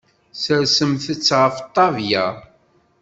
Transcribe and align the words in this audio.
Sersemt-t 0.41 1.27
ɣef 1.39 1.55
ṭṭabla. 1.67 2.25